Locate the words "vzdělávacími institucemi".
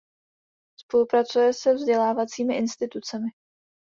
1.73-3.27